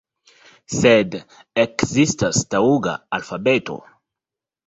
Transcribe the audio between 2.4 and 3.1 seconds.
taŭga